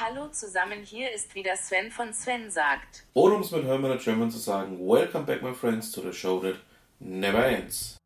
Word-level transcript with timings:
Hallo 0.00 0.28
zusammen, 0.28 0.84
hier 0.84 1.12
ist 1.12 1.34
wieder 1.34 1.56
Sven 1.56 1.90
von 1.90 2.12
Sven 2.12 2.52
sagt. 2.52 3.04
Oder 3.14 3.34
um 3.34 3.40
es 3.40 3.50
mit 3.50 3.64
Hermann 3.64 3.98
German 3.98 4.30
zu 4.30 4.38
sagen, 4.38 4.78
Welcome 4.78 5.24
back 5.24 5.42
my 5.42 5.52
friends 5.52 5.90
to 5.90 6.00
the 6.00 6.12
show 6.12 6.38
that 6.38 6.54
never 7.00 7.44
ends. 7.44 7.96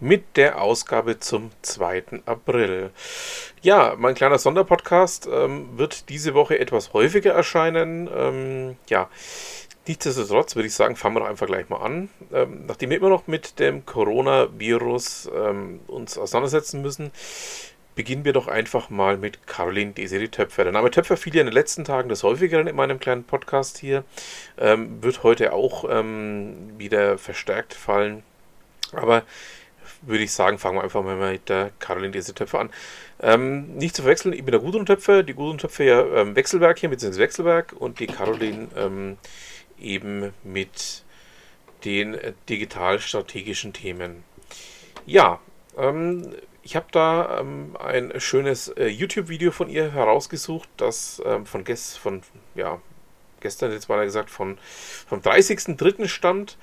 Mit 0.00 0.38
der 0.38 0.62
Ausgabe 0.62 1.18
zum 1.18 1.50
2. 1.60 2.22
April. 2.24 2.92
Ja, 3.60 3.94
mein 3.98 4.14
kleiner 4.14 4.38
Sonderpodcast 4.38 5.28
ähm, 5.30 5.76
wird 5.76 6.08
diese 6.08 6.32
Woche 6.32 6.58
etwas 6.58 6.94
häufiger 6.94 7.34
erscheinen. 7.34 8.08
Ähm, 8.10 8.76
ja, 8.88 9.10
nichtsdestotrotz 9.86 10.56
würde 10.56 10.68
ich 10.68 10.74
sagen, 10.74 10.96
fangen 10.96 11.16
wir 11.16 11.20
doch 11.20 11.28
einfach 11.28 11.46
gleich 11.46 11.68
mal 11.68 11.82
an. 11.82 12.08
Ähm, 12.32 12.64
nachdem 12.64 12.88
wir 12.88 12.96
immer 12.96 13.10
noch 13.10 13.26
mit 13.26 13.58
dem 13.58 13.84
Coronavirus 13.84 15.30
ähm, 15.34 15.80
uns 15.88 16.16
auseinandersetzen 16.16 16.80
müssen, 16.80 17.12
beginnen 17.94 18.24
wir 18.24 18.32
doch 18.32 18.48
einfach 18.48 18.90
mal 18.90 19.16
mit 19.16 19.46
Caroline 19.46 19.92
Desiree 19.92 20.28
Töpfer. 20.28 20.64
Der 20.64 20.72
Name 20.72 20.90
Töpfer 20.90 21.16
fiel 21.16 21.34
ja 21.34 21.40
in 21.40 21.46
den 21.46 21.54
letzten 21.54 21.84
Tagen 21.84 22.08
des 22.08 22.22
häufigeren 22.22 22.66
in 22.66 22.76
meinem 22.76 22.98
kleinen 22.98 23.24
Podcast 23.24 23.78
hier. 23.78 24.04
Ähm, 24.58 25.02
wird 25.02 25.22
heute 25.22 25.52
auch 25.52 25.84
ähm, 25.88 26.72
wieder 26.78 27.18
verstärkt 27.18 27.74
fallen. 27.74 28.22
Aber 28.92 29.22
würde 30.02 30.24
ich 30.24 30.32
sagen, 30.32 30.58
fangen 30.58 30.78
wir 30.78 30.82
einfach 30.84 31.02
mal 31.02 31.16
mit 31.16 31.48
der 31.48 31.70
Caroline 31.78 32.12
Desiree 32.12 32.34
Töpfer 32.34 32.60
an. 32.60 32.70
Ähm, 33.20 33.76
nicht 33.76 33.94
zu 33.94 34.02
verwechseln, 34.02 34.32
ich 34.32 34.44
bin 34.44 34.52
der 34.52 34.60
Gudrun 34.60 34.86
Töpfer. 34.86 35.22
Die 35.22 35.34
Gudrun 35.34 35.58
Töpfer 35.58 35.84
ja 35.84 36.04
ähm, 36.16 36.34
Wechselwerk 36.34 36.78
hier, 36.78 36.88
beziehungsweise 36.88 37.22
Wechselwerk. 37.22 37.74
Und 37.78 38.00
die 38.00 38.06
Caroline 38.06 38.68
ähm, 38.76 39.18
eben 39.78 40.32
mit 40.42 41.02
den 41.84 42.14
äh, 42.14 42.32
digital-strategischen 42.48 43.72
Themen. 43.72 44.24
Ja, 45.06 45.40
ähm, 45.76 46.34
ich 46.62 46.76
habe 46.76 46.86
da 46.92 47.40
ähm, 47.40 47.76
ein 47.78 48.12
schönes 48.20 48.68
äh, 48.68 48.86
YouTube-Video 48.86 49.50
von 49.50 49.68
ihr 49.68 49.92
herausgesucht, 49.92 50.68
das 50.76 51.20
ähm, 51.24 51.44
von, 51.46 51.64
gest 51.64 51.98
von 51.98 52.22
ja, 52.54 52.80
gestern, 53.40 53.72
jetzt 53.72 53.88
mal 53.88 54.04
gesagt, 54.04 54.30
von, 54.30 54.58
vom 55.06 55.20
30.03. 55.20 56.08
stand, 56.08 56.56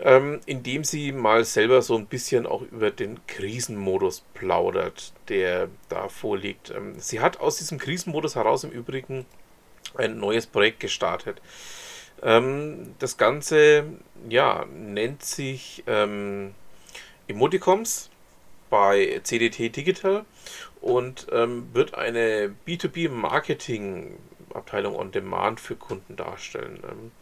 ähm, 0.00 0.40
in 0.46 0.62
dem 0.62 0.84
sie 0.84 1.12
mal 1.12 1.44
selber 1.44 1.82
so 1.82 1.96
ein 1.96 2.06
bisschen 2.06 2.46
auch 2.46 2.62
über 2.62 2.90
den 2.90 3.24
Krisenmodus 3.26 4.24
plaudert, 4.34 5.12
der 5.28 5.68
da 5.88 6.08
vorliegt. 6.08 6.70
Ähm, 6.70 6.94
sie 6.98 7.20
hat 7.20 7.38
aus 7.38 7.58
diesem 7.58 7.78
Krisenmodus 7.78 8.34
heraus 8.36 8.64
im 8.64 8.70
Übrigen 8.70 9.26
ein 9.94 10.18
neues 10.18 10.46
Projekt 10.46 10.80
gestartet. 10.80 11.40
Ähm, 12.22 12.94
das 12.98 13.18
Ganze 13.18 13.84
ja, 14.28 14.64
nennt 14.64 15.22
sich 15.22 15.84
ähm, 15.86 16.54
Emoticons 17.28 18.10
bei 18.70 19.20
CDT 19.22 19.76
Digital 19.76 20.24
und 20.80 21.26
ähm, 21.32 21.68
wird 21.72 21.94
eine 21.94 22.54
B2B-Marketing-Abteilung 22.66 24.96
on 24.96 25.12
Demand 25.12 25.60
für 25.60 25.76
Kunden 25.76 26.16
darstellen. 26.16 26.80
Ähm, 26.84 27.12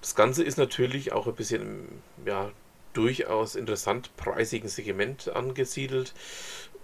das 0.00 0.14
Ganze 0.14 0.44
ist 0.44 0.58
natürlich 0.58 1.12
auch 1.12 1.26
ein 1.26 1.34
bisschen 1.34 1.88
ja, 2.26 2.50
durchaus 2.92 3.54
interessant 3.54 4.14
preisigen 4.16 4.68
Segment 4.68 5.28
angesiedelt 5.28 6.12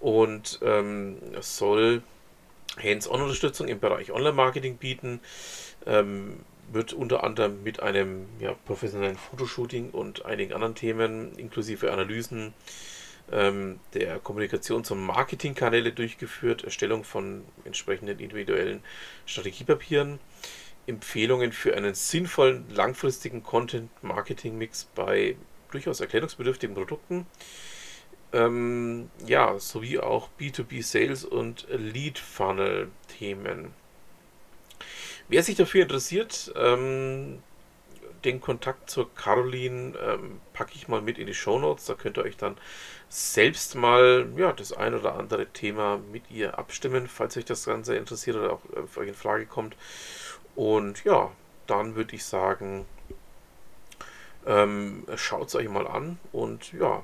und 0.01 0.61
ähm, 0.63 1.19
soll 1.41 2.03
Hands-on-Unterstützung 2.81 3.67
im 3.69 3.81
Bereich 3.81 4.13
Online-Marketing 4.13 4.77
bieten. 4.77 5.21
Ähm, 5.87 6.41
wird 6.73 6.93
unter 6.93 7.25
anderem 7.25 7.63
mit 7.63 7.81
einem 7.81 8.27
ja, 8.41 8.55
professionellen 8.67 9.17
Fotoshooting 9.17 9.91
und 9.91 10.27
einigen 10.27 10.53
anderen 10.53 10.75
Themen 10.75 11.33
inklusive 11.39 11.93
Analysen 11.93 12.53
ähm, 13.33 13.81
der 13.95 14.21
Kommunikations- 14.21 14.91
und 14.91 15.05
Marketingkanäle 15.05 15.93
durchgeführt, 15.93 16.65
Erstellung 16.65 17.05
von 17.05 17.45
entsprechenden 17.65 18.19
individuellen 18.19 18.83
Strategiepapieren, 19.27 20.19
Empfehlungen 20.87 21.53
für 21.53 21.77
einen 21.77 21.95
sinnvollen 21.95 22.65
langfristigen 22.71 23.43
Content-Marketing-Mix 23.43 24.89
bei 24.95 25.37
durchaus 25.71 26.01
erklärungsbedürftigen 26.01 26.75
Produkten, 26.75 27.27
ähm, 28.33 29.11
ja, 29.27 29.59
sowie 29.59 29.99
auch 29.99 30.29
B2B-Sales 30.39 31.25
und 31.25 31.67
Lead-Funnel-Themen. 31.71 33.73
Wer 35.29 35.43
sich 35.43 35.57
dafür 35.57 35.83
interessiert, 35.83 36.53
ähm, 36.57 37.43
den 38.25 38.41
Kontakt 38.41 38.91
zur 38.91 39.15
Caroline 39.15 39.97
ähm, 39.99 40.41
packe 40.53 40.73
ich 40.75 40.89
mal 40.89 41.01
mit 41.01 41.19
in 41.19 41.27
die 41.27 41.35
Show 41.35 41.59
Notes. 41.59 41.87
Da 41.87 41.95
könnt 41.95 42.19
ihr 42.19 42.25
euch 42.25 42.37
dann 42.37 42.57
selbst 43.09 43.75
mal 43.75 44.29
ja, 44.37 44.53
das 44.53 44.73
ein 44.73 44.95
oder 44.95 45.15
andere 45.15 45.47
Thema 45.47 45.99
mit 46.13 46.31
ihr 46.31 46.59
abstimmen, 46.59 47.09
falls 47.09 47.37
euch 47.37 47.45
das 47.45 47.65
Ganze 47.65 47.97
interessiert 47.97 48.37
oder 48.37 48.53
auch 48.53 48.65
äh, 48.77 48.87
für 48.87 49.01
euch 49.01 49.09
in 49.09 49.15
Frage 49.15 49.47
kommt. 49.47 49.77
Und 50.57 51.05
ja, 51.05 51.31
dann 51.67 51.95
würde 51.95 52.17
ich 52.17 52.25
sagen, 52.25 52.87
ähm, 54.47 55.05
schaut 55.17 55.49
es 55.49 55.55
euch 55.55 55.69
mal 55.69 55.87
an 55.87 56.19
und 56.33 56.73
ja, 56.73 57.03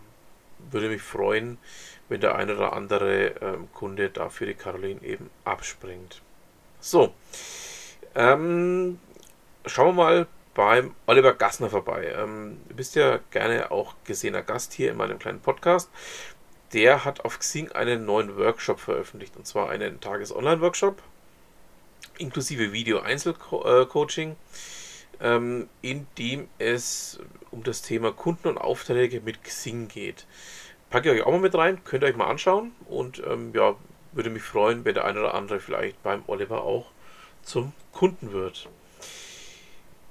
würde 0.71 0.89
mich 0.89 1.03
freuen, 1.03 1.59
wenn 2.09 2.21
der 2.21 2.37
ein 2.37 2.51
oder 2.51 2.73
andere 2.73 3.35
ähm, 3.41 3.69
Kunde 3.73 4.11
dafür 4.11 4.47
die 4.47 4.55
Caroline 4.55 5.03
eben 5.03 5.31
abspringt. 5.45 6.23
So, 6.81 7.15
ähm, 8.15 8.99
schauen 9.67 9.97
wir 9.97 10.05
mal 10.05 10.27
beim 10.55 10.95
Oliver 11.07 11.35
Gassner 11.35 11.71
vorbei. 11.71 12.15
Ähm, 12.17 12.59
du 12.69 12.75
bist 12.75 12.95
ja 12.95 13.21
gerne 13.31 13.71
auch 13.71 13.95
gesehener 14.05 14.43
Gast 14.43 14.73
hier 14.73 14.91
in 14.91 14.97
meinem 14.97 15.19
kleinen 15.19 15.41
Podcast. 15.41 15.91
Der 16.73 17.05
hat 17.05 17.25
auf 17.25 17.39
Xing 17.39 17.73
einen 17.73 18.05
neuen 18.05 18.37
Workshop 18.37 18.81
veröffentlicht 18.81 19.37
und 19.37 19.47
zwar 19.47 19.69
einen 19.71 20.01
Tages-Online-Workshop 20.01 21.03
inklusive 22.19 22.73
Video-Einzelcoaching, 22.73 24.37
ähm, 25.21 25.69
in 25.83 26.07
dem 26.19 26.49
es 26.59 27.19
um 27.51 27.63
das 27.63 27.83
Thema 27.83 28.13
Kunden 28.13 28.49
und 28.49 28.59
Aufträge 28.59 29.21
mit 29.21 29.43
Xing 29.43 29.89
geht. 29.89 30.27
Packe 30.91 31.13
ich 31.13 31.21
euch 31.21 31.27
auch 31.27 31.33
mal 31.33 31.41
mit 31.41 31.55
rein, 31.55 31.83
könnt 31.85 32.05
ihr 32.05 32.09
euch 32.09 32.17
mal 32.17 32.29
anschauen 32.29 32.73
und 32.89 33.23
ähm, 33.27 33.53
ja, 33.55 33.75
würde 34.13 34.31
mich 34.31 34.43
freuen, 34.43 34.85
wenn 34.85 34.95
der 34.95 35.05
eine 35.05 35.21
oder 35.21 35.35
andere 35.35 35.61
vielleicht 35.61 36.01
beim 36.03 36.23
Oliver 36.27 36.63
auch 36.63 36.87
zum 37.43 37.73
Kunden 37.93 38.33
wird. 38.33 38.69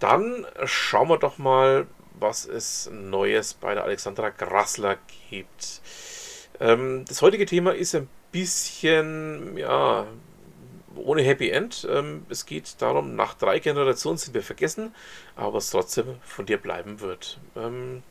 Dann 0.04 0.46
schauen 0.66 1.08
wir 1.08 1.18
doch 1.18 1.38
mal, 1.38 1.88
was 2.20 2.46
es 2.46 2.90
Neues 2.92 3.54
bei 3.54 3.74
der 3.74 3.86
Alexandra 3.86 4.32
Grassler 4.32 4.98
gibt. 5.30 5.82
Ähm, 6.60 7.06
das 7.08 7.22
heutige 7.22 7.46
Thema 7.46 7.74
ist 7.74 7.96
ein 7.96 8.10
bisschen, 8.34 9.56
ja, 9.56 10.06
ohne 10.98 11.22
Happy 11.22 11.50
End. 11.52 11.88
Ähm, 11.90 12.26
es 12.28 12.46
geht 12.46 12.82
darum, 12.82 13.16
nach 13.16 13.34
drei 13.36 13.60
Generationen 13.60 14.18
sind 14.18 14.34
wir 14.34 14.44
vergessen, 14.44 14.94
aber 15.38 15.60
es 15.60 15.70
trotzdem 15.70 16.18
von 16.22 16.46
dir 16.46 16.58
bleiben 16.58 17.00
wird. 17.00 17.40
Ähm, 17.56 18.04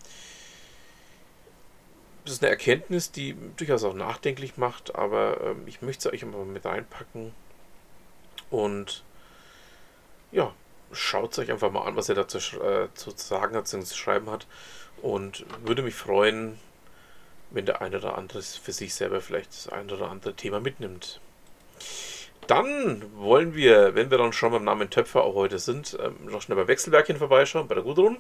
das 2.25 2.37
ist 2.37 2.43
eine 2.43 2.49
Erkenntnis, 2.49 3.13
die 3.13 3.37
durchaus 3.59 3.85
auch 3.85 3.93
nachdenklich 3.93 4.57
macht, 4.57 4.95
aber 4.95 5.43
ähm, 5.43 5.65
ich 5.67 5.83
möchte 5.83 6.09
es 6.09 6.15
euch 6.15 6.23
immer 6.23 6.43
mit 6.47 6.65
reinpacken. 6.65 7.35
Und 8.49 9.05
ja, 10.31 10.55
schaut 10.93 11.39
euch 11.39 11.51
einfach 11.51 11.71
mal 11.71 11.87
an, 11.87 11.97
was 11.97 12.09
er 12.09 12.15
dazu 12.15 12.39
äh, 12.61 12.89
zu 12.95 13.11
sagen 13.17 13.57
hat, 13.57 13.69
zu 13.69 13.85
schreiben 13.85 14.31
hat. 14.31 14.47
Und 15.01 15.45
würde 15.65 15.83
mich 15.83 15.95
freuen, 15.95 16.59
wenn 17.51 17.67
der 17.67 17.83
eine 17.83 17.99
oder 17.99 18.17
andere 18.17 18.43
für 18.43 18.73
sich 18.73 18.95
selber 18.95 19.21
vielleicht 19.21 19.51
das 19.51 19.69
eine 19.69 19.93
oder 19.93 20.11
andere 20.11 20.35
Thema 20.35 20.61
mitnimmt. 20.61 21.21
Dann 22.47 23.03
wollen 23.17 23.55
wir, 23.55 23.95
wenn 23.95 24.11
wir 24.11 24.19
dann 24.19 24.33
schon 24.33 24.53
beim 24.53 24.65
Namen 24.65 24.91
Töpfer 24.91 25.23
auch 25.23 25.35
heute 25.35 25.59
sind, 25.59 25.97
ähm, 26.01 26.17
noch 26.27 26.43
schnell 26.43 26.57
bei 26.57 26.67
Wechselwerkchen 26.67 27.17
vorbeischauen, 27.17 27.69
bei 27.69 27.75
der 27.75 27.85
Gudrun. 27.85 28.19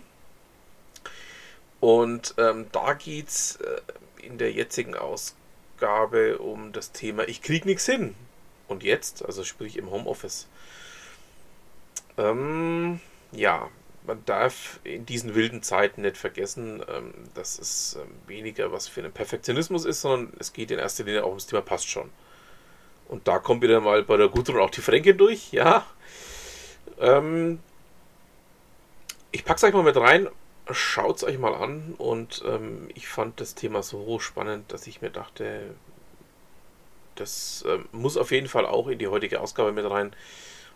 Und 1.81 2.34
ähm, 2.39 2.66
da 2.71 2.94
geht 2.94 3.28
es 3.28 3.56
äh, 3.56 3.81
in 4.25 4.39
der 4.39 4.53
jetzigen 4.53 4.94
Ausgabe 4.94 6.39
um 6.39 6.72
das 6.72 6.93
Thema 6.93 7.27
Ich 7.27 7.43
krieg 7.43 7.65
nichts 7.65 7.87
hin. 7.87 8.15
Und 8.69 8.84
jetzt, 8.84 9.25
also 9.25 9.43
sprich 9.43 9.77
im 9.77 9.91
Homeoffice. 9.91 10.47
Ähm, 12.18 13.00
ja, 13.32 13.68
man 14.06 14.24
darf 14.24 14.80
in 14.84 15.06
diesen 15.06 15.34
wilden 15.34 15.62
Zeiten 15.62 16.03
nicht 16.03 16.16
vergessen, 16.16 16.84
ähm, 16.88 17.12
dass 17.34 17.59
es 17.59 17.97
ähm, 18.00 18.10
weniger 18.26 18.72
was 18.72 18.88
für 18.88 19.00
einen 19.00 19.12
Perfektionismus 19.12 19.84
ist, 19.84 20.00
sondern 20.00 20.32
es 20.38 20.53
geht 20.53 20.70
in 20.70 20.78
erster 20.78 21.04
Linie 21.04 21.24
auch 21.24 21.28
ums 21.28 21.47
Thema 21.47 21.62
passt 21.62 21.88
schon. 21.88 22.10
Und 23.09 23.28
da 23.28 23.38
kommt 23.38 23.62
wieder 23.62 23.80
mal 23.80 24.03
bei 24.03 24.16
der 24.16 24.28
Gudrun 24.28 24.60
auch 24.60 24.70
die 24.70 24.80
Fränkin 24.80 25.18
durch, 25.18 25.53
ja. 25.53 25.86
Ähm, 26.98 27.60
ich 29.30 29.44
pack's 29.44 29.65
euch 29.65 29.72
mal 29.72 29.82
mit 29.82 29.97
rein, 29.97 30.28
schaut's 30.70 31.24
euch 31.24 31.38
mal 31.38 31.54
an 31.54 31.94
und 31.98 32.42
ähm, 32.47 32.88
ich 32.94 33.08
fand 33.08 33.41
das 33.41 33.54
Thema 33.54 33.82
so 33.82 34.18
spannend, 34.18 34.72
dass 34.72 34.86
ich 34.86 35.03
mir 35.03 35.10
dachte, 35.10 35.74
das 37.15 37.65
ähm, 37.68 37.88
muss 37.92 38.16
auf 38.16 38.30
jeden 38.30 38.48
Fall 38.48 38.66
auch 38.66 38.88
in 38.88 38.98
die 38.98 39.08
heutige 39.08 39.41
Ausgabe 39.41 39.72
mit 39.72 39.88
rein. 39.88 40.15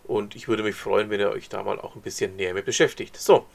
Und 0.07 0.35
ich 0.35 0.47
würde 0.47 0.63
mich 0.63 0.75
freuen, 0.75 1.09
wenn 1.09 1.19
ihr 1.19 1.29
euch 1.29 1.49
da 1.49 1.63
mal 1.63 1.79
auch 1.79 1.95
ein 1.95 2.01
bisschen 2.01 2.35
näher 2.35 2.53
mit 2.53 2.65
beschäftigt. 2.65 3.17
So, 3.17 3.45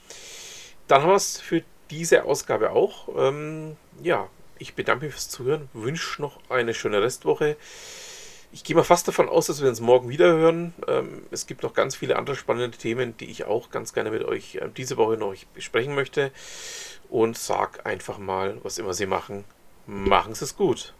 dann 0.86 1.02
haben 1.02 1.10
wir 1.10 1.16
es 1.16 1.40
für 1.40 1.62
diese 1.90 2.24
Ausgabe 2.24 2.70
auch. 2.70 3.08
Ähm, 3.16 3.76
ja, 4.02 4.28
ich 4.58 4.74
bedanke 4.74 5.06
mich 5.06 5.14
fürs 5.14 5.28
Zuhören, 5.28 5.68
wünsche 5.72 6.20
noch 6.20 6.38
eine 6.48 6.74
schöne 6.74 7.02
Restwoche. 7.02 7.56
Ich 8.52 8.64
gehe 8.64 8.76
mal 8.76 8.84
fast 8.84 9.08
davon 9.08 9.30
aus, 9.30 9.46
dass 9.46 9.62
wir 9.62 9.68
uns 9.68 9.80
morgen 9.80 10.10
wieder 10.10 10.26
hören. 10.26 10.74
Ähm, 10.86 11.22
es 11.30 11.46
gibt 11.46 11.62
noch 11.62 11.72
ganz 11.72 11.96
viele 11.96 12.16
andere 12.16 12.36
spannende 12.36 12.76
Themen, 12.76 13.16
die 13.16 13.30
ich 13.30 13.44
auch 13.44 13.70
ganz 13.70 13.94
gerne 13.94 14.10
mit 14.10 14.24
euch 14.24 14.56
äh, 14.56 14.68
diese 14.76 14.98
Woche 14.98 15.16
noch 15.16 15.34
besprechen 15.54 15.94
möchte. 15.94 16.32
Und 17.08 17.38
sag 17.38 17.86
einfach 17.86 18.18
mal, 18.18 18.58
was 18.62 18.76
immer 18.76 18.92
Sie 18.92 19.06
machen, 19.06 19.44
machen 19.86 20.34
Sie 20.34 20.44
es 20.44 20.54
gut. 20.54 20.92